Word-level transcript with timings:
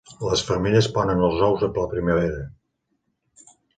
Les 0.27 0.43
femelles 0.45 0.87
ponen 0.95 1.21
els 1.27 1.43
ous 1.49 1.65
a 1.67 1.69
la 1.77 1.85
primavera. 1.93 2.41